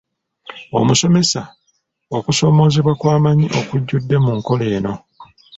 [0.79, 1.41] Omusomesa,
[2.17, 4.93] okusoomoozebwa kwa maanyi okujjudde mu nkola eno.